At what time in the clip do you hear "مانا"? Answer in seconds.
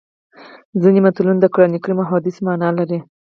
2.45-2.69